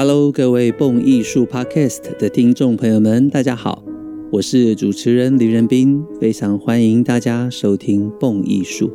[0.00, 3.82] Hello，各位蹦艺术 Podcast 的听众朋友们，大家好，
[4.30, 8.92] 我是主持人李仁斌，非常欢迎大家收听蹦艺术。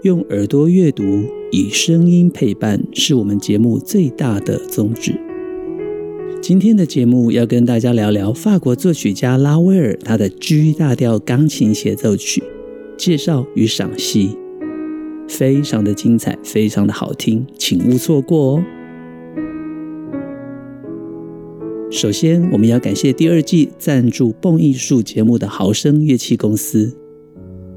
[0.00, 1.04] 用耳朵阅读，
[1.52, 5.14] 以声音陪伴，是我们节目最大的宗旨。
[6.40, 12.42] 今天的节目要跟大家聊聊法国作曲家拉威尔他的 G 大调钢琴协奏曲
[12.96, 14.38] 介绍与赏析。
[15.28, 18.64] 非常的精彩，非常的好听，请勿错过哦。
[21.90, 26.96] 首先，我们要感谢第二季赞助蹦艺术节目的豪声乐器公司。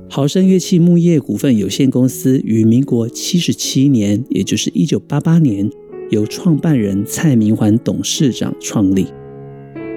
[0.09, 5.69] 豪声乐器木业股份有限公司于民国七十七年，也就是一九八八年，
[6.09, 9.07] 由创办人蔡明环董事长创立。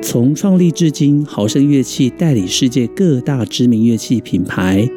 [0.00, 4.88] 从创立至今，豪声乐器代理世界各大知名乐器品牌。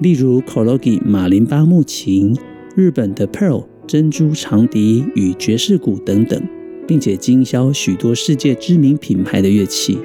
[0.00, 2.36] 例如 Kologi 马林巴木琴、
[2.76, 6.42] 日本的 Pearl 珍珠长笛与爵士鼓等等，
[6.86, 9.98] 并且经销许多世界知名品牌的乐器。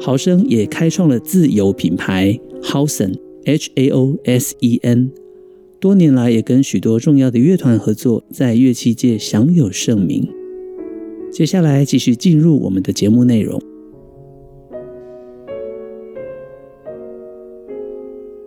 [0.00, 5.10] 豪声也开创了自有品牌 Hausen H A O S E N，
[5.78, 10.28] 多年来也跟许多重要的乐团合作，在乐器界享有盛名。
[11.32, 13.60] 接下来继续进入我们的节目内容。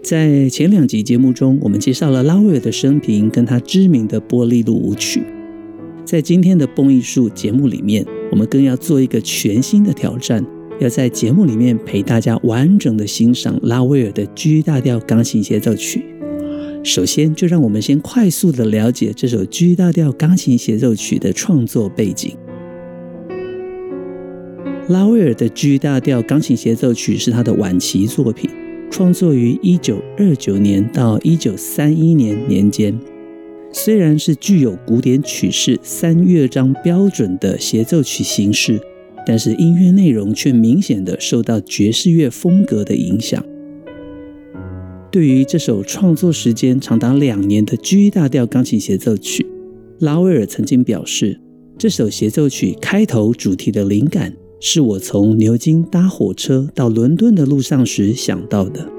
[0.04, 5.24] 在前两集节目中，我们介绍了拉威尔的生平跟他知名的波利露舞曲。
[6.04, 10.46] 在今天的蹦艺术节目里面，我们更要做一个全新的挑战，
[10.82, 16.04] 要在节目里面陪大家完整的欣赏拉威尔的 G 大调钢琴协奏曲。
[16.84, 22.36] 首先，就让我们先快速的了解这首 G 大调钢琴协奏曲的创作背景。
[24.90, 28.50] 拉威尔的 G 大调钢琴协奏曲是他的晚期作品。
[28.94, 32.96] 创作于一九二九年到一九三一年年间，
[33.72, 38.80] 虽然是具有古典曲式三乐章标准的协奏曲形式，
[39.26, 43.44] 但是音乐内容却明显的受到爵士乐风格的影响。
[45.12, 49.44] 对于这首创作时间长达两年的 G 大调钢琴协奏曲，
[50.02, 51.40] 拉威尔曾经表示，
[51.80, 54.36] 这首协奏曲开头主题的灵感。
[54.66, 58.90] 是我从牛津搭火车到伦敦的路上时想到的，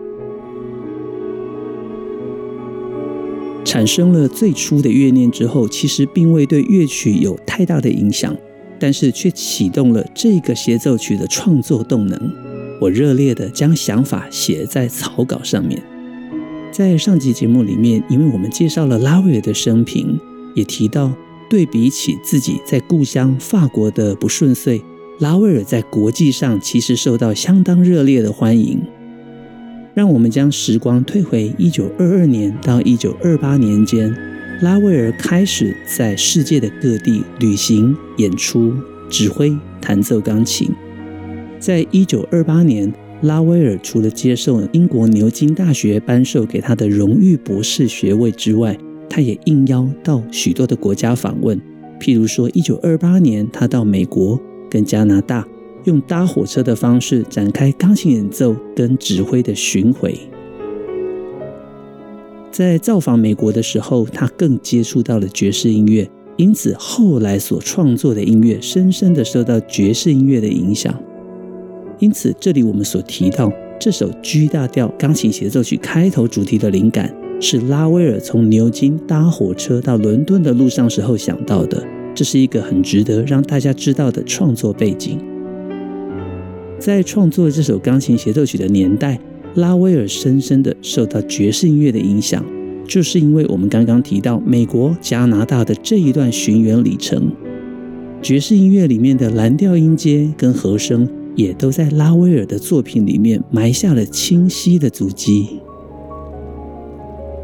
[3.64, 8.36] 产生了最初的乐念之后，其实并未对乐曲有太大的影响，
[8.78, 12.20] 但是却启动了这个协奏曲的创作动能。
[12.82, 15.82] 我热烈地将想法写在草稿上面。
[16.70, 20.20] 在上集节目里面，因为我们介绍了拉威尔的生平，
[20.54, 21.10] 也提到
[21.48, 24.82] 对比起自己在故乡法国的不顺遂。
[25.20, 28.80] 拉威尔在国际上其实受到相当热烈的欢迎。
[29.94, 34.12] 让我们将时光退回一九二二年到一九二八年间，
[34.60, 38.72] 拉威尔开始在世界的各地旅行、演出、
[39.08, 40.68] 指挥、弹奏钢琴。
[41.60, 42.92] 在一九二八年，
[43.22, 48.76] 拉威尔除了接受英国牛津大学颁授给他的荣誉博士学位之外，
[49.08, 51.56] 他也应邀到许多的国家访问。
[52.00, 54.40] 譬如说，一九二八年，他到美国。
[54.74, 55.46] 跟加拿大
[55.84, 60.18] 用搭火车的方式展开钢琴演奏跟指挥的巡回。
[62.50, 70.92] 在造访美国的时候，他更接触到了爵士音乐，因此后来所创作的音乐深深的受到爵士音乐的影响。
[72.00, 81.80] 因此，这里我们所提到这首 G 大调钢琴协奏曲开头主题的灵感，是拉威尔从牛津搭火车到伦敦的路上时候想到的。
[82.14, 85.18] 这是一个很值得让大家知道的创作背景。
[86.78, 89.18] 在创作这首钢琴协奏曲的年代，
[89.54, 92.44] 拉威尔深深的受到爵士音乐的影响，
[92.86, 97.32] 就是因为我们刚刚提到美国、加拿大的这一段巡演里程，
[98.22, 105.60] 爵士音乐里面的蓝调音阶跟和声，也都在拉威尔的作品里面埋下了清晰的足迹。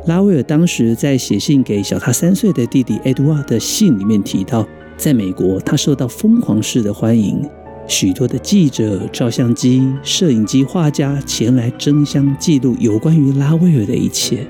[0.06, 4.66] 拉威尔当时在写信给小他三岁的弟弟埃杜瓦的信里面提到，
[4.96, 7.38] 在美国他受到疯狂式的欢迎，
[7.86, 14.46] 许多的记者、照相机、摄影机、画家前来争相记录有关于拉威尔的一切。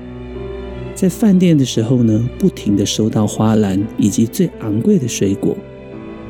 [0.95, 5.55] 在饭店的时候呢，不停地收到花篮以及最昂贵的水果。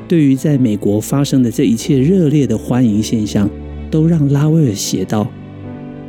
[0.07, 3.50] 对于在美国发生的这一切热烈的欢迎现象，
[3.89, 5.27] 都让拉威尔写道：“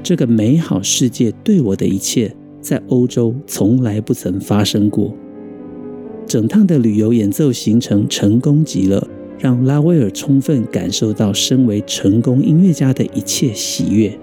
[0.03, 5.15] 这个美好世界对我的一切。”在欧洲从来不曾发生过。
[6.27, 9.07] 整趟的旅游演奏行程成功极了，
[9.39, 14.17] 让拉威尔充分感受到身为成功音乐家的一切喜悦。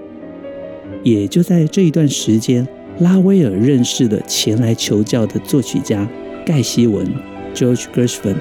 [1.03, 2.68] 也就在这一段时间，
[3.00, 6.09] 拉威尔认识了前来求教的作曲家
[6.45, 7.06] 盖希文
[7.53, 8.38] ，George Gershwin。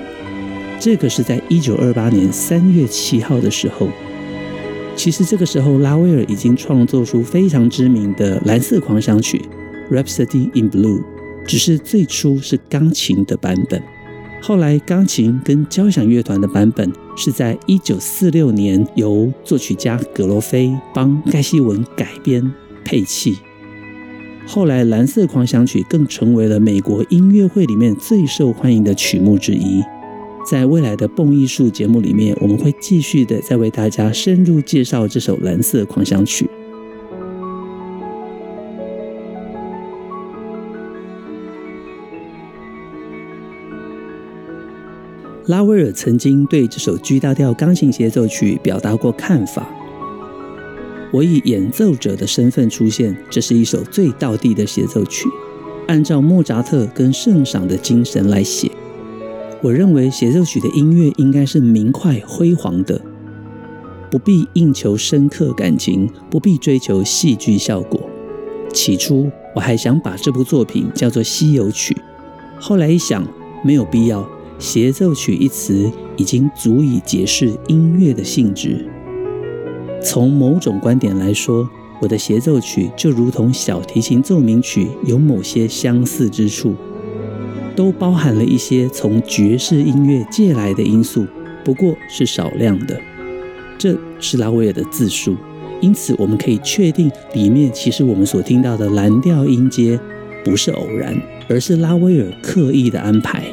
[0.80, 3.88] 这个是在一九二八年三月七号的时候。
[4.94, 9.38] 其实这个时候，拉威尔已经创作出非常知名的《蓝色狂想曲》
[9.90, 11.02] （Rhapsody in Blue），
[11.46, 13.82] 只是最初是钢琴的版本。
[14.40, 22.52] 后来，钢琴跟交响乐团的版本是在一九四六年由作曲家葛罗菲帮盖希文改编
[22.84, 23.36] 配器。
[24.46, 29.82] 后来，《蓝色狂想曲》更成为了美国音乐会里面最受欢迎的曲目之一。
[30.48, 36.46] 在未来的蹦艺术节目里面，我们会继续的再为大家深入介绍这首《蓝色狂想曲》。
[45.48, 49.66] 拉威尔曾经对这首 G 大调钢琴协奏曲表达过看法
[51.10, 55.26] ：“我以演奏者的身份出现，这是一首最道地的协奏曲，
[55.86, 58.70] 按照莫扎特跟圣赏的精神来写。”
[59.64, 63.00] 我认为协奏曲的音乐应该是明快辉煌的，
[64.10, 67.98] 不必硬求深刻感情，不必追求戏剧效果。
[68.74, 71.96] 起初我还想把这部作品叫做西游曲，
[72.60, 73.26] 后来一想
[73.64, 74.28] 没有必要，
[74.58, 78.84] 协奏曲一词已经足以解释音乐的性质。
[80.02, 81.68] 从某种观点来说，
[82.00, 86.74] 我的协奏曲就如同小提琴奏鸣曲有某些相似之处。
[87.76, 91.24] 都包含了一些从爵士音乐借来的因素，
[91.62, 93.00] 不过是少量的。
[93.78, 95.36] 这是拉威尔的自述，
[95.80, 99.96] 因此我们可以确定，里面其实我们所听到的蓝调音阶
[100.44, 101.16] 不是偶然，
[101.48, 103.44] 而是拉威尔刻意的安排。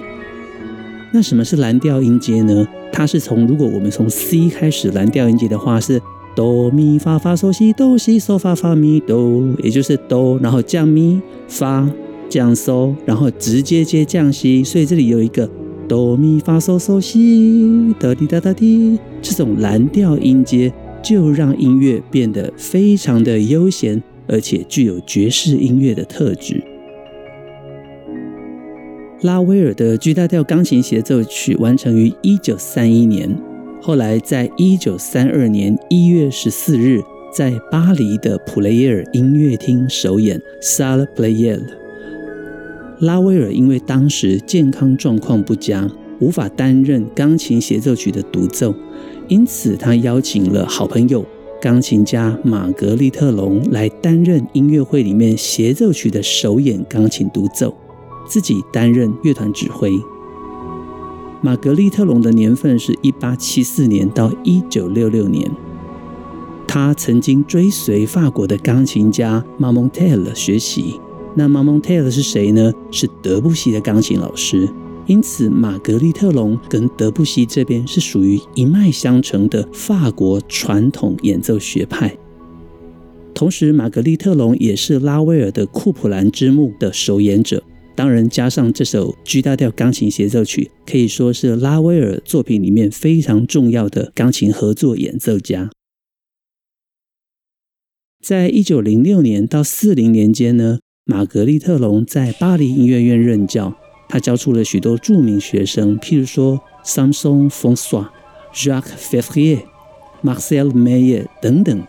[1.15, 2.67] 那什么是蓝调音阶呢？
[2.91, 6.01] 它是从如果我们从 C 开始蓝调音阶的话，是
[6.35, 11.89] 哆咪发发嗦西哆西嗦发发咪哆，也就是哆，然后降咪发。
[12.27, 15.49] 降嗦，然后直接接降西，所以这里有一个
[15.87, 26.61] 哆咪发嗦嗦西哒滴哒哒滴，这种蓝调音阶就让音乐变得非常的悠闲，而且具有爵士音乐的特质。
[29.21, 33.33] 拉威尔的 G 大调钢琴协奏曲完成于一九三一年，
[33.81, 37.01] 后来在一九三二年一月十四日
[37.33, 41.59] 在巴黎的普雷耶尔音乐厅首演 Salprey 尔。
[42.99, 45.89] 拉威尔因为当时健康状况不佳，
[46.19, 48.75] 无法担任钢琴协奏曲的独奏，
[49.29, 51.25] 因此他邀请了好朋友
[51.61, 57.75] 钢琴家玛格丽特龙来担任音乐会里面协奏曲的首演钢琴独奏，
[58.25, 60.01] 自己担任乐团指挥。
[61.41, 65.49] 玛格丽特龙的年份是一八七四年到一九六六年，
[66.67, 70.99] 他曾经追随法国的钢琴家马蒙泰尔学习。
[71.35, 72.73] 那马蒙泰尔是谁呢？
[72.91, 74.67] 是德布西的钢琴老师，
[75.05, 82.17] 因此玛格丽特龙跟德布西这边是属于一脉相承的法国传统演奏学派。
[83.33, 87.61] 同时，玛格丽特龙也是拉威尔的库普兰之墓的首演者。
[87.95, 95.69] 当然，加上这首 G 大调钢琴协奏曲，可以说是拉威尔作品里面非常重要的钢琴合作演奏家。
[98.21, 103.73] 在一九零六年到四零年间呢，玛格丽特龙在巴黎音乐院任教，
[104.09, 108.09] 他教出了许多著名学生，譬如说桑松·冯索、
[108.53, 109.61] Jacques Février、
[110.21, 111.87] Marcel Meyer 等等。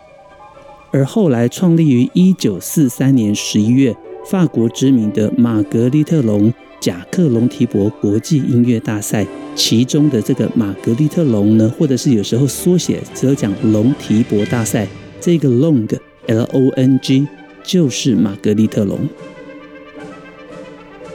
[0.93, 3.97] 而后来创立于一九四三年十一月，
[4.29, 14.87] 法国知名的玛格丽特龙贾克隆提伯国际音乐大赛，其中的这个玛格丽特龙呢，或者是有时候缩写只有讲隆提伯大赛，
[15.21, 15.89] 这个 Long
[16.27, 17.27] L O N G。
[17.69, 18.97] 就是玛格丽特龙。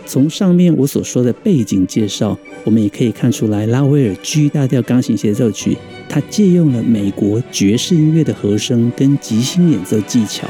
[0.06, 5.78] 从上面我所说的背景介绍，我们也可以看出来，拉威尔 G 大调钢琴协奏曲，
[6.10, 10.46] 它借用了美国爵士音乐的和声跟即兴演奏技巧。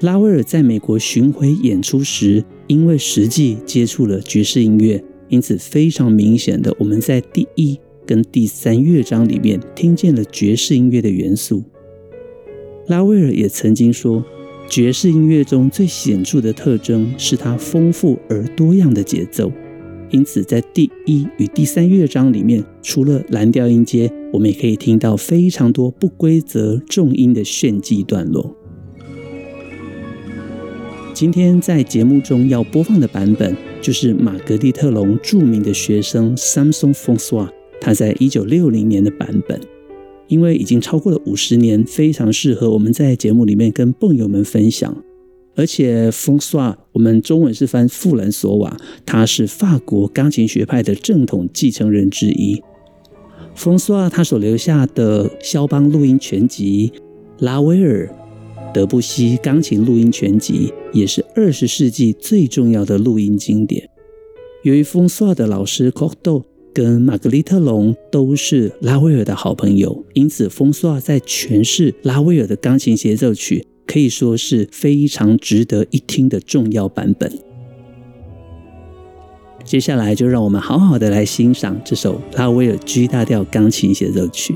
[0.00, 11.64] 拉威尔在美国巡回演出时，因为实际接触了爵士音乐，因此非常明显的，我们在第一跟第三乐章里面听见了爵士音乐的元素。
[12.88, 14.24] 拉威尔也曾经说。
[14.68, 19.52] 爵士音乐中最显著的特征是它丰富而多样的节奏，
[20.10, 28.56] 因此在第一与第三乐章里面，除了蓝调音阶，我们也可以听到非常多不规则重音的炫技段落。
[31.16, 39.58] 今天在节目中要播放的版本，就是玛格丽特龙著名的学生桑松·冯索瓦，他在一九六零年的版本。
[40.28, 44.94] 因为已经超过了五十年，非常适合我们在节目里面跟蹦友们分享。
[45.54, 52.62] 而且冯索瓦，我们中文是翻富兰索瓦，他是法国钢琴学派的正统继承人之一。
[53.54, 56.92] 冯索瓦他所留下的肖邦录音全集、
[57.38, 58.06] 拉威尔、
[58.76, 63.88] 德布西钢琴录音全集，也是二十世纪最重要的录音经典。
[64.64, 77.32] 由于风索的老师科多跟玛格丽特龙都是拉威尔的好朋友，因此风索在诠释拉威尔的钢琴协奏曲可以说是非常值得一听的重要版本。
[79.64, 84.54] 接下来就让我们好好的来欣赏这首拉威尔 G 大调钢琴协奏曲。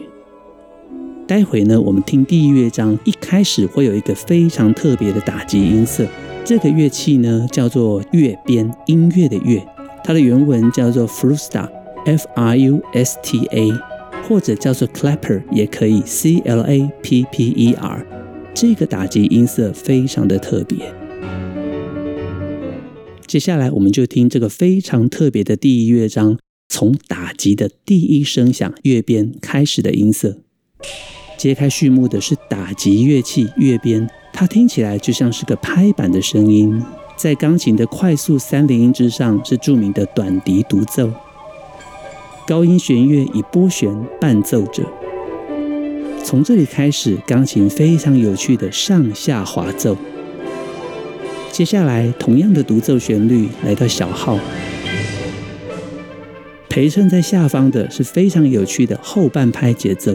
[1.30, 6.04] 待会呢，我们听第一乐章，一开始会有一个非常特别的打击音色，
[6.44, 9.64] 这个乐器呢叫做乐编，音乐的乐。
[10.02, 13.70] 它的原文叫做 Frusta，F R U S T A，
[14.24, 18.04] 或者叫做 Clapper 也可以，C L A P P E R。
[18.52, 20.92] 这个打击音色非常的特别。
[23.28, 26.36] 接下来我们就听这个非常特别的第一乐章，
[26.68, 30.38] 从打击的第一声响乐编开始的音色。
[31.40, 36.84] 揭开序幕的是打击乐器乐编，它听起来就像是个拍板的声音。
[37.16, 41.10] 在钢琴的快速三连音之上是著名的短笛独奏，
[42.46, 44.84] 高音弦乐以拨弦伴奏着。
[46.22, 49.96] 从这里开始，钢琴非常有趣的上下滑奏。
[51.50, 54.38] 接下来，同样的独奏旋律来到小号，
[56.68, 60.14] 陪衬在下方的是非常有趣的后半拍节奏。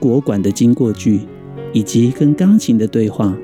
[0.00, 1.20] 国馆的经过句，
[1.74, 3.36] 以及跟钢琴的对话，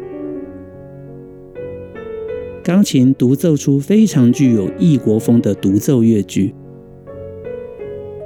[2.64, 6.54] 钢琴独奏出非常具有异国风的独奏乐句。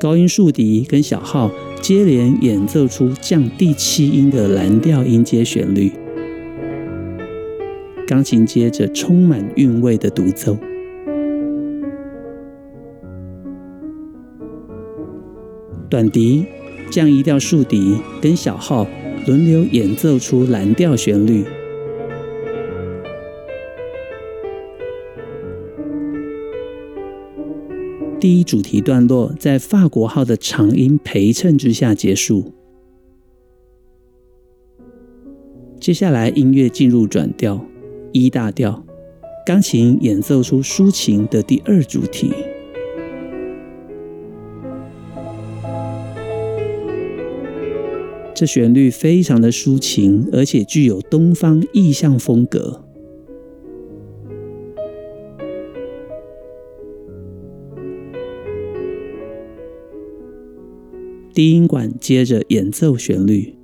[0.01, 1.51] 高音竖笛跟小号
[1.83, 5.93] 接连演奏出降第七音的蓝调音阶旋律，
[8.07, 10.57] 钢琴接着充满韵味的独奏，
[15.91, 16.47] 短笛。
[16.91, 18.87] 降一调竖笛跟小号
[19.27, 21.45] 轮流演奏出蓝调旋律。
[28.19, 32.53] 第一主题段落在法国号的长音陪衬之下结束。
[35.81, 37.65] 接下来音乐进入转调
[38.13, 38.85] ，E 大调，
[39.47, 42.31] 钢琴演奏出抒情的第二主题。
[48.41, 52.87] 这旋律非常的抒情，而且具有东方意象风格。
[61.35, 63.55] 低音管接着演奏旋律，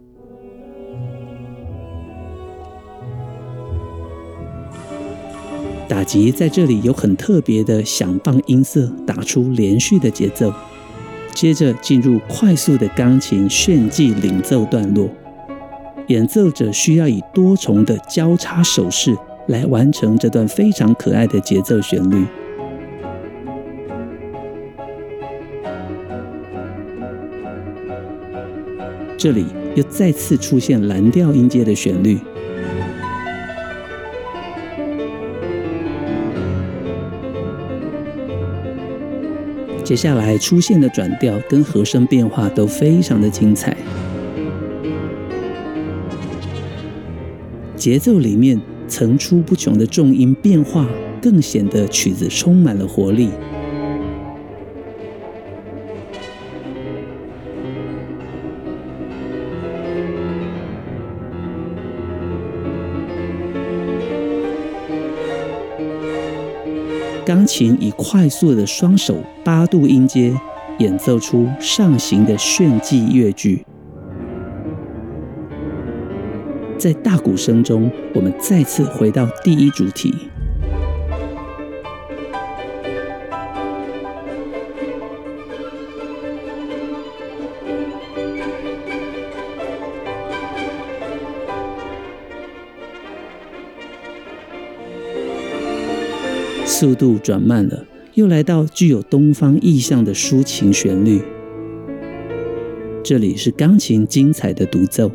[5.88, 10.52] 打击在这里有很特别的响棒音色，打出连续的节奏。
[11.36, 15.06] 接着进入快速的钢琴炫技领奏段落，
[16.06, 19.14] 演奏者需要以多重的交叉手势
[19.48, 22.24] 来完成这段非常可爱的节奏旋律。
[29.18, 32.18] 这里又再次出现蓝调音阶的旋律。
[39.86, 43.76] 接下来出现的转调跟和声变化都非常的精彩，
[47.76, 50.88] 节奏里面层出不穷的重音变化，
[51.22, 53.28] 更显得曲子充满了活力。
[67.26, 70.32] 钢琴以快速的双手八度音阶
[70.78, 73.66] 演奏出上行的炫技乐句，
[76.78, 80.14] 在大鼓声中，我们再次回到第一主题。
[96.78, 101.22] 速度转慢了，又来到具有东方意象的抒情旋律。
[103.02, 105.10] 这里是钢琴精彩的独奏。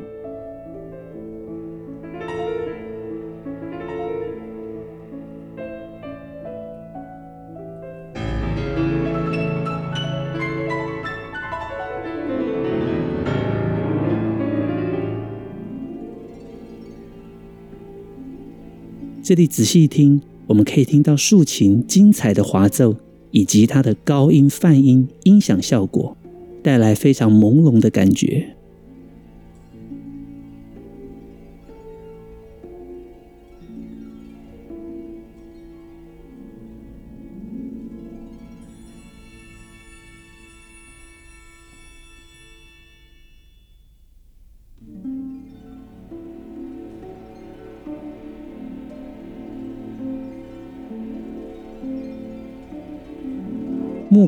[19.21, 20.19] 这里仔细听。
[20.51, 22.97] 我们可以听到竖琴精彩的滑奏，
[23.31, 26.17] 以及它的高音泛音音响效果，
[26.61, 28.57] 带来非常朦胧的感觉。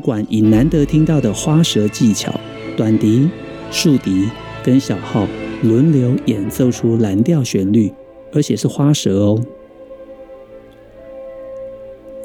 [0.04, 2.38] 管以难得听到的花舌技巧，
[2.76, 3.26] 短笛、
[3.70, 4.28] 竖笛
[4.62, 5.26] 跟小号
[5.62, 7.90] 轮流演奏出蓝调旋律，
[8.30, 9.42] 而且是花舌哦。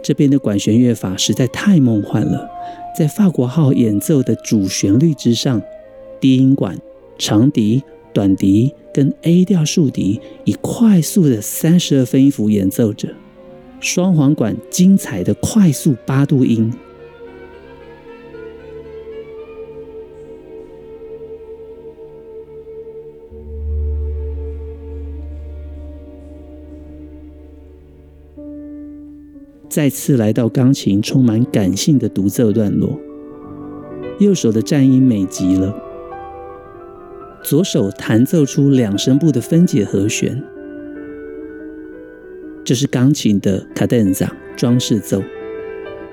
[0.04, 2.50] 这边的管弦乐法实在太梦幻了，
[2.98, 5.62] 在法国号演奏的主旋律之上，
[6.20, 6.78] 低音管、
[7.18, 7.82] 长笛、
[8.12, 13.08] 短笛跟 A 调竖笛以快速的三十二分音符演奏着，
[13.80, 16.70] 双簧管精彩的快速八度音。
[29.70, 33.00] 再次来到钢琴充满感性的独奏段落，
[34.20, 35.74] 右手的颤音美极了，
[37.44, 40.42] 左手弹奏出两声部的分解和弦，
[42.64, 45.22] 这是钢琴的卡 denza 装饰奏。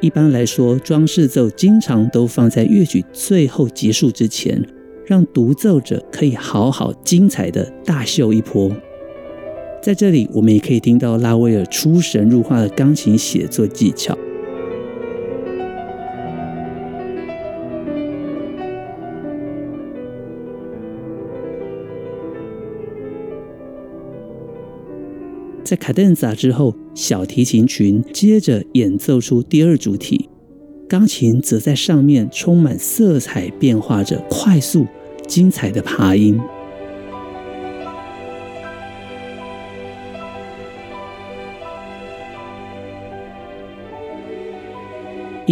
[0.02, 4.62] 一般来说，装饰奏经常都放在乐曲最后结束之前，
[5.06, 8.70] 让独奏者可以好好精彩的大秀一波。
[9.86, 14.18] 在这里，我们也可以听到拉威尔出神入化的钢琴写作技巧。
[25.62, 30.28] 在卡顿砸之后，小提琴群接着演奏出第二主题，
[30.88, 34.84] 钢琴则在上面充满色彩，变化着快速、
[35.28, 36.36] 精彩的爬音。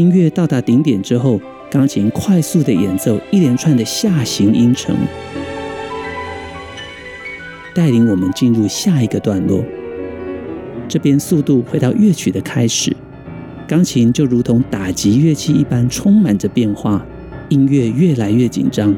[0.04, 1.40] 音乐到达顶点之后，
[1.70, 4.94] 钢琴快速的演奏一连串的下行音程，
[7.74, 9.64] 带领我们进入下一个段落。
[10.86, 12.94] 这边速度回到乐曲的开始，
[13.66, 17.02] 钢琴就如同打击乐器一般，充满着变化，
[17.48, 18.94] 音乐越来越紧张。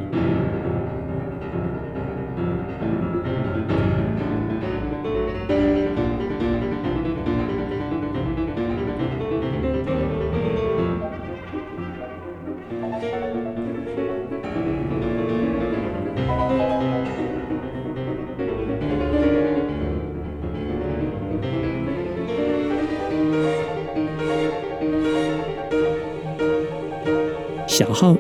[27.77, 28.17] 小号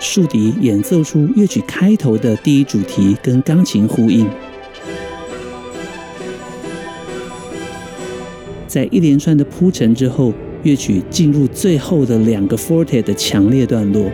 [0.00, 4.28] 竖笛演奏出乐曲开头的第一主题，跟钢琴呼应。
[8.66, 14.10] 在一连串的铺陈之后，乐曲进入最后的两个 forte 的强烈段落。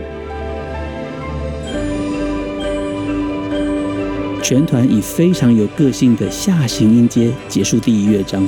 [4.43, 8.47] 全团以非常有个性的下行音阶结束第一乐章。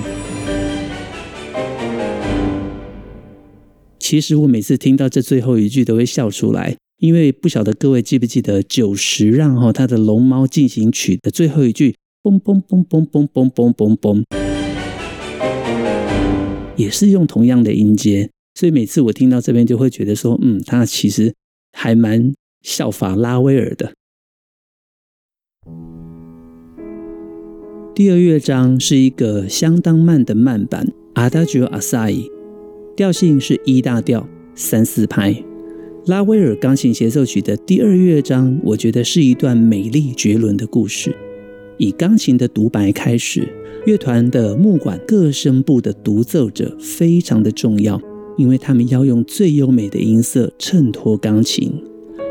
[4.09, 14.25] 其实我每次听到这最后一句都会笑出来，因为不晓得各位记不记得久石让哈他的《龙猫进行曲》的最后一句，嘣嘣嘣嘣嘣嘣嘣嘣嘣，
[16.75, 21.35] 也是用同样的音阶，所以每次我听到这边就会觉得说，嗯，他其实
[21.73, 23.93] 还蛮效法拉威尔的。
[27.95, 32.38] 第二乐章是一个相当慢的慢板，Adagio assai。
[32.99, 35.33] 调性是一大调三四拍，
[36.07, 41.15] 拉威尔钢琴协奏曲的第二乐章，我觉得是一段美丽绝伦的故事。
[41.77, 43.49] 以钢琴的独白开始，
[43.87, 48.03] 乐团的木管各声部的独奏者非常的重要，
[48.37, 51.73] 因为他们要用最优美的音色衬托钢琴，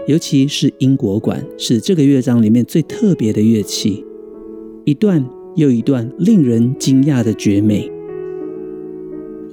[0.06, 4.04] 尤其是英国管是这个乐章里面最特别的乐器，
[4.84, 5.26] 一段
[5.56, 7.90] 又一段令人惊讶的绝美。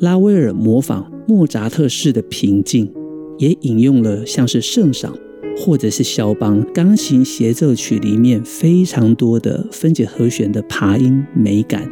[0.00, 2.92] 拉威尔模仿莫扎特式的平静，
[3.38, 5.16] 也引用了像是圣赏
[5.56, 11.88] 或者是肖邦钢琴协奏曲里面非常多的分解和弦的爬音美感，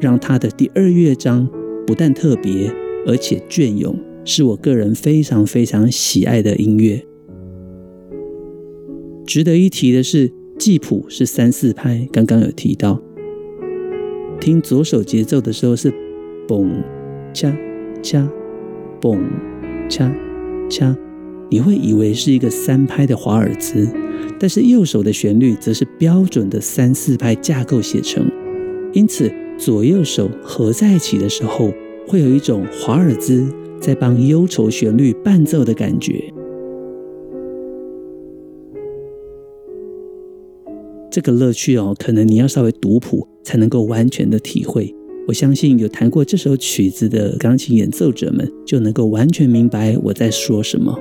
[0.00, 1.48] 让他的第二乐章
[1.86, 2.72] 不但特别，
[3.06, 7.04] 而且隽永，是我个人非常非常喜爱的音乐。
[9.26, 13.02] 值得一提的是，记谱是三四拍，刚刚有提到，
[14.40, 15.92] 听左手节奏的时候是。
[16.48, 16.82] 嘣
[17.32, 17.52] 恰
[18.02, 18.28] 恰
[19.00, 19.18] 嘣
[19.88, 20.12] 恰
[20.68, 20.96] 恰，
[21.48, 23.88] 你会以为是一个三拍的华尔兹，
[24.38, 28.30] 但是右手的旋律则是标准的三四拍架构写成，
[28.92, 31.72] 因此左右手合在一起的时候，
[32.06, 33.46] 会有一种华尔兹
[33.80, 36.32] 在帮忧愁旋律伴奏的感觉。
[41.10, 44.94] 这个乐趣哦，可能你要稍微读谱才能够完全的体会。
[45.30, 50.98] 我相信有弹过这首曲子的钢琴演奏者们，就能够完全明白我在说什么。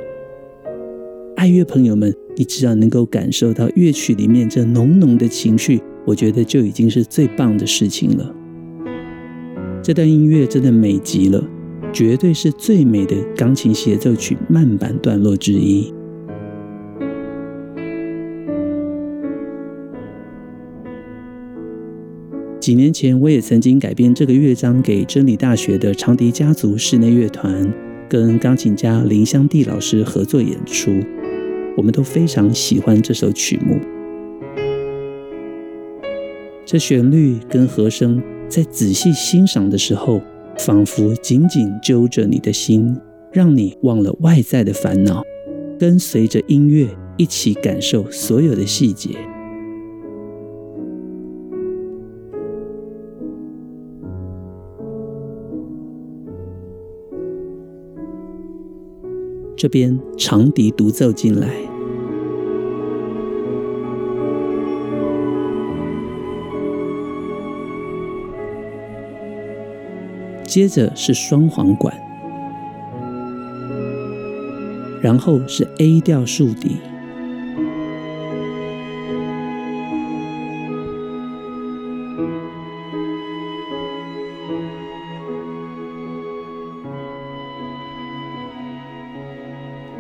[1.35, 8.35] 爱乐朋友们，你只要能够感受到乐曲里面这浓浓的情绪，我觉得就已经是最棒的事情了。
[9.81, 11.43] 这段音乐真的美极了，
[11.91, 15.91] 绝对是最美的钢琴协奏曲慢板段落之一。
[22.69, 27.67] 几年前，我也曾经改编这个乐章给真理大学的长笛家族室内乐团，
[28.08, 30.91] 跟钢琴家林香娣老师合作演出。
[31.75, 33.79] 我们都非常喜欢这首曲目。
[36.63, 40.21] 这旋律跟和声，在仔细欣赏的时候，
[40.60, 42.95] 仿佛紧紧揪着你的心，
[43.34, 45.23] 让你忘了外在的烦恼，
[45.79, 49.10] 跟随着音乐一起感受所有的细节。
[59.60, 61.50] 这边长笛独奏进来，
[70.45, 71.93] 接着是双簧管，
[75.02, 76.78] 然后是 A 调竖笛。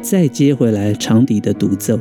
[0.09, 1.99] 再接回来长笛的独奏，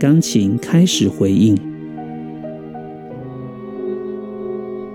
[0.00, 1.67] 钢琴开始回应。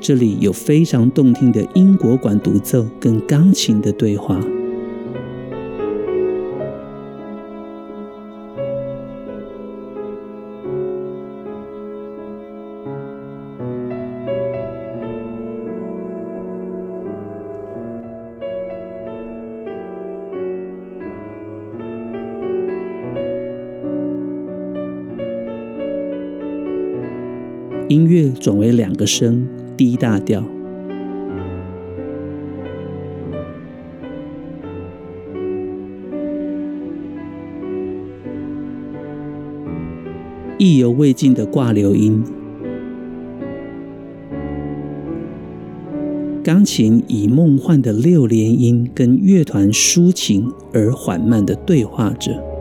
[0.04, 4.38] 这里有非常动听的英国管独奏跟钢琴的对话。
[27.88, 29.53] 音乐转为两个声。
[29.76, 30.44] D 大调
[40.60, 42.24] 意犹未尽的挂留音，
[46.44, 52.53] 钢琴以梦幻的六连音跟乐团抒情而缓慢的对话着。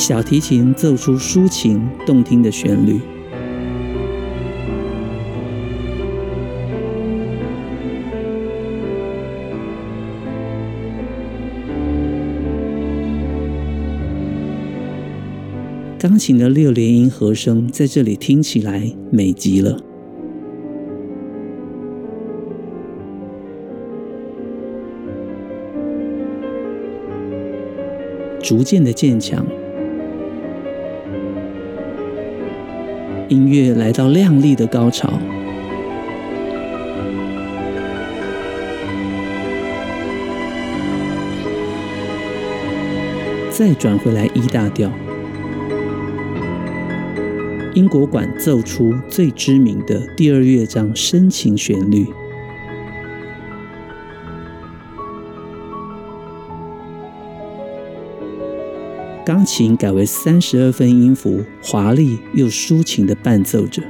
[0.00, 2.98] 小提琴奏出抒情动听的旋律，
[15.98, 19.78] 钢琴的六连音和声在这里听起来美极了，
[28.42, 29.44] 逐渐的渐强。
[33.30, 35.08] 音乐来到亮丽的高潮，
[43.52, 44.90] 再转回来一大调，
[47.74, 52.04] 英国馆奏出最知名的第二乐章深情旋律。
[59.24, 63.82] 钢琴改为三十二分音符，华丽又抒情的伴奏着。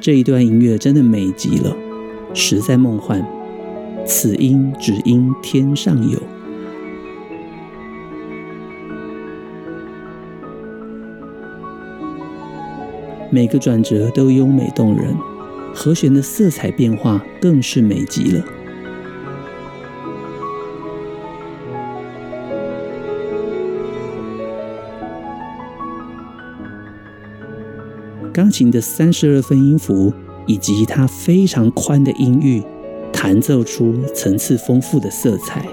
[0.00, 1.76] 这一段音乐真的美极了，
[2.32, 3.24] 实在梦幻。
[4.06, 6.18] 此音只应天上有。
[13.30, 15.14] 每个转折都优美动人，
[15.76, 18.42] 和弦的色彩变化更是美极了。
[28.32, 30.12] 钢琴的三十二分音符
[30.46, 32.62] 以及它非常宽的音域，
[33.12, 35.66] 弹奏出层次丰富的色彩。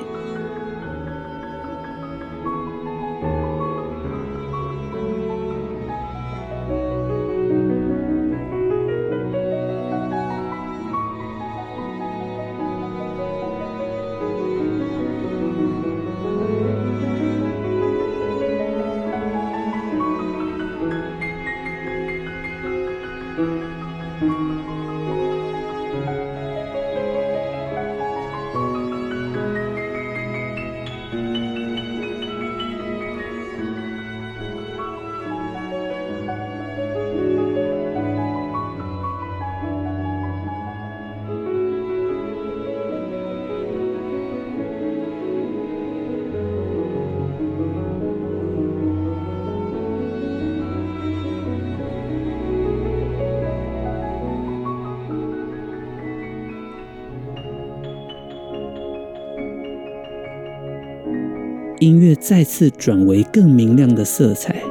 [61.83, 64.63] 音乐再次转为更明亮的色彩，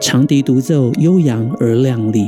[0.00, 2.26] 长笛独奏悠扬而亮丽。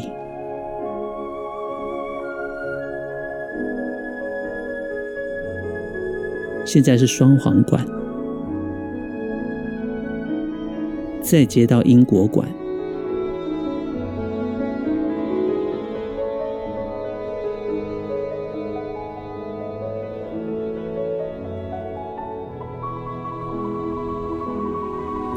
[6.66, 7.82] 现在是双簧管，
[11.22, 12.46] 再接到英国管。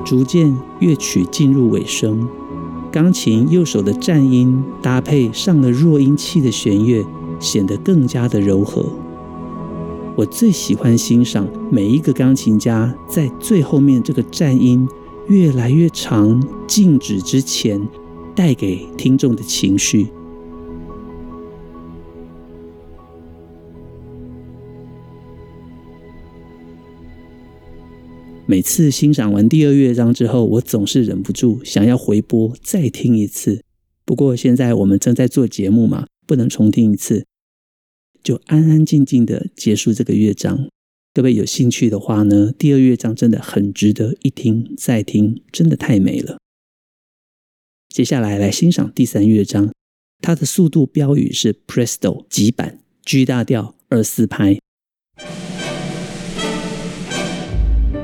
[0.10, 2.28] 逐渐乐曲进入尾声，
[2.92, 7.06] 钢琴右手的颤音搭配上了弱音器的弦乐，
[7.40, 8.84] 显得更加的柔和。
[10.16, 14.90] 我最喜欢欣赏每一个钢琴家在最后面这个颤音
[15.28, 17.80] 越来越长、静止之前，
[18.34, 20.08] 带给听众的情绪。
[28.50, 33.64] 每次欣赏完第二乐章之后，我总是忍不住想要回播再听一次。
[34.04, 37.28] 不过现在我们正在做节目嘛，不能重听一次，
[38.24, 40.68] 就安安静静的结束这个乐章。
[41.14, 46.40] 各位有兴趣的话呢，第二乐章真的很值得一听再听，真的太美了。
[47.88, 49.72] 接下来来欣赏第三乐章，
[50.24, 54.58] 它的速度标语是 Presto 急板 G 大调二四拍。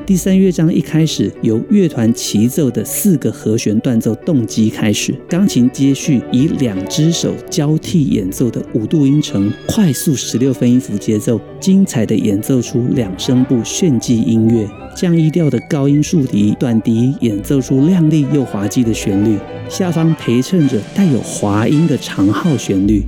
[0.06, 14.64] 第三乐章一开始，由乐团齐奏的四个和弦断奏动机开始，钢琴接续以两只手交替演奏的五度音程，快速十六分音符节奏，精彩的演奏出两声部炫技音乐。
[14.96, 19.36] 降 E 调的高音竖笛、短笛演奏出亮丽又滑稽的旋律，
[19.68, 23.02] 下方陪衬着带有滑音的长号旋律。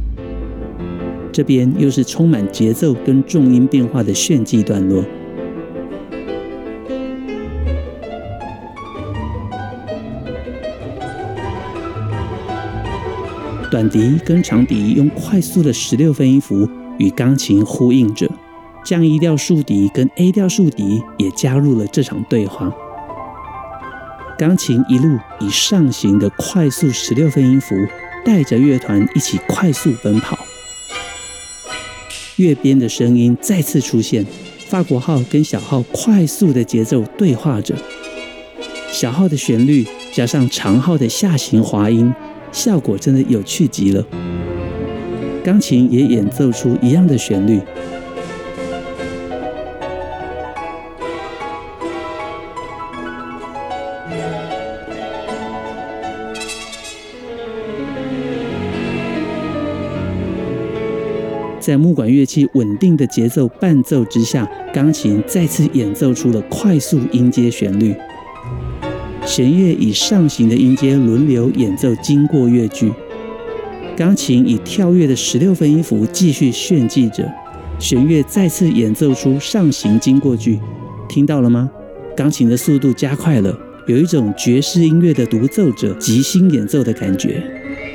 [1.31, 5.05] 这边又是充满节奏跟重音变化的炫技段落。
[13.71, 16.67] 短笛跟长笛用快速的十六分音符
[16.99, 18.27] 与钢琴呼应着，
[18.83, 22.73] 降 E 调竖笛跟 A 调竖笛也加入了这场对话。
[24.39, 27.77] 钢琴一路以上行的快速十六分音符
[28.25, 30.39] 带着乐团一起快速奔跑。
[32.37, 34.25] 乐编的声音再次出现，
[34.67, 37.75] 法国号跟小号快速的节奏对话着，
[38.91, 42.11] 小号的旋律加上长号的下行滑音。
[42.53, 44.05] 效果真的有趣极了，
[45.45, 47.61] 钢琴也演奏出一样的旋律。
[61.61, 67.95] 在木管乐器稳定的节奏伴奏之下，钢琴再次演奏出了快速音阶旋律。
[69.29, 72.91] 弦乐以上行的音阶轮流演奏经过乐句，
[73.95, 77.31] 钢琴以跳跃的十六分音符继续炫技着，
[77.79, 80.59] 弦乐再次演奏出上行经过句，
[81.11, 81.71] 听到了吗？
[82.17, 83.55] 钢琴的速度加快了，
[83.87, 87.43] 有一种爵士音乐的独奏者即兴演奏的感觉。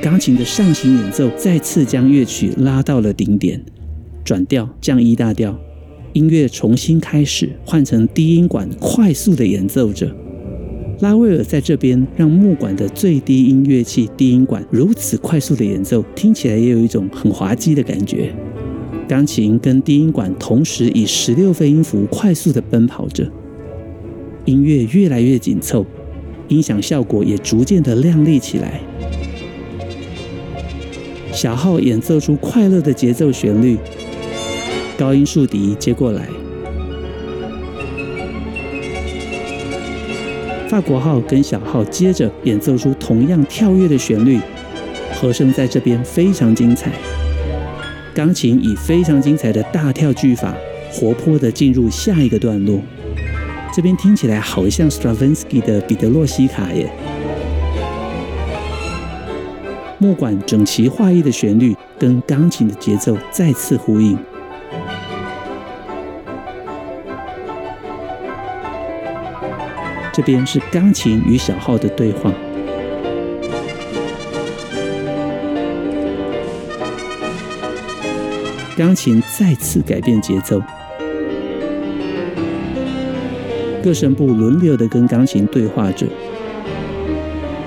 [0.00, 3.60] 钢琴的上行演奏再次将乐曲拉到了顶点，
[4.24, 5.58] 转调降 E 大调，
[6.12, 10.14] 音乐重新开始，换成低音管快速的演奏着。
[11.04, 18.34] 拉威尔在这边让木管的最低音乐器低音管如此快速的演奏，听起来也有一种很滑稽的感觉。
[19.06, 23.30] 钢琴跟低音管同时以十六分音符快速的奔跑着，
[24.46, 25.84] 音乐越来越紧凑，
[26.48, 28.80] 音响效果也逐渐的亮丽起来。
[31.32, 33.76] 小号演奏出快乐的节奏旋律，
[34.96, 36.26] 高音竖笛接过来。
[40.74, 44.40] 法国号跟小号接着演奏出同样跳跃的旋律，
[45.12, 46.90] 和声在这边非常精彩。
[48.12, 50.52] 钢琴以非常精彩的大跳句法，
[50.90, 52.80] 活泼地进入下一个段落。
[53.72, 56.90] 这边听起来好像 Stravinsky 的彼得洛西卡耶。
[59.98, 64.18] 木管整齐划一的旋律跟钢琴的节奏再次呼应。
[70.16, 72.32] 这边是钢琴与小号的对话，
[78.76, 80.62] 钢琴再次改变节奏，
[83.82, 86.06] 各声部轮流的跟钢琴对话着，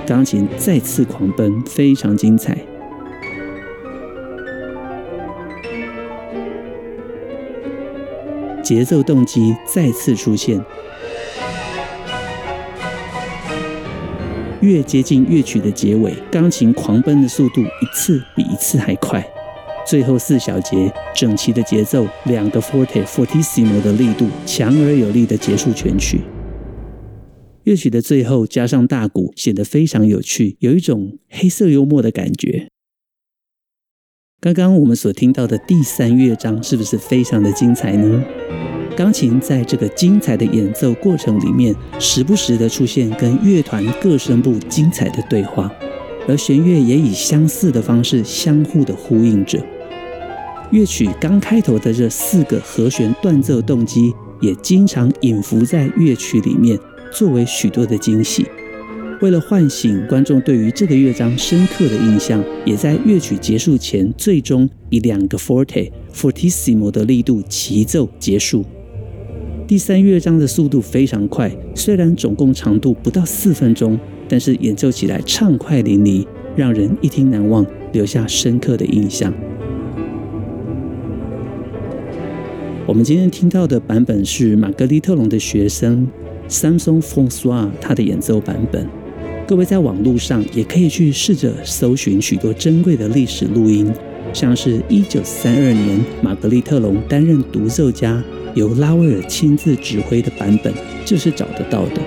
[0.05, 2.57] 钢琴再次狂奔，非常精彩，
[8.63, 10.63] 节奏动机再次出现。
[14.67, 19.25] 越接近乐曲的结尾，钢琴狂奔的速度一次比一次还快。
[19.87, 26.19] 最后四小节整齐的节奏，两个 forte fortissimo 的力度，强而有力的结束全曲。
[27.63, 32.67] 乐曲的最后加上大鼓，显得非常有趣，有一种黑色幽默的感觉。
[34.41, 38.21] 刚刚我们所听到的第三乐章，是不是非常的精彩呢？
[38.97, 45.71] 钢琴在这个精彩的演奏过程里面，时不时的出现跟乐团各声部精彩的对话，
[46.27, 49.63] 而弦乐也以相似的方式相互的呼应着。
[50.71, 56.75] 乐曲刚开头的这四个和弦断奏动机，也经常隐伏在乐曲里面，
[57.13, 58.47] 作为许多的惊喜。
[59.21, 68.65] 为了唤醒观众对于这个乐章深刻的印象，也在乐曲结束前，最终以两个 forte fortissimo 的力度齐奏结束。
[69.67, 73.99] 第三乐章的速度非常快，虽然总共长度不到四分钟，
[74.29, 76.25] 但是演奏起来畅快淋漓，
[76.55, 79.33] 让人一听难忘，留下深刻的印象。
[82.85, 86.07] 我们今天听到的版本是玛格丽特龙的学生
[86.47, 88.87] Samson François 他的演奏版本。
[89.45, 93.91] 各位在网络上也可以去试着搜寻许多珍贵的历史录音，
[94.33, 98.23] 像是一九三二年玛格丽特龙担任独奏家。
[98.55, 100.73] 由拉威尔亲自指挥的版本，
[101.05, 102.01] 这是找得到的。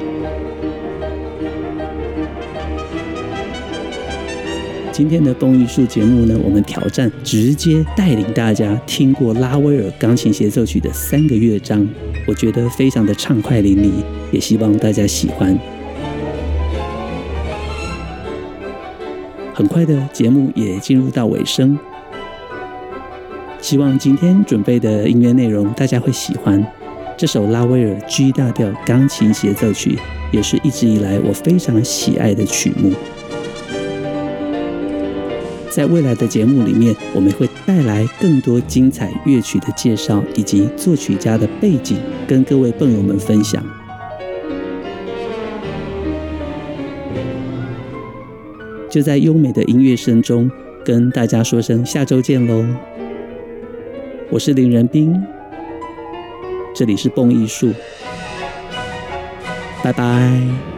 [4.91, 11.89] 今天的蹦艺术节目呢，我们挑战直接带领大家听过拉威尔钢琴协奏曲的三个乐章，
[12.27, 13.91] 我觉得非常的畅快淋漓，
[14.33, 15.57] 也希望大家喜欢。
[19.55, 21.79] 很快的节目也进入到尾声。
[23.71, 26.61] 希望今天准备的音乐内容大家会喜欢。
[27.17, 29.97] 这首拉威尔 G 大调钢琴协奏曲
[30.33, 32.93] 也是一直以来我非常喜爱的曲目。
[35.71, 43.65] 在未来的节目里面，我们会带来更多精彩乐曲的介绍以及作曲家的背景，跟各位朋友们分享。
[48.91, 50.51] 就在优美的音乐声中，
[50.85, 52.67] 跟大家说声下周见喽。
[54.33, 55.21] 我是林仁斌，
[56.73, 57.75] 这里是蹦艺术，
[59.83, 60.70] 拜拜。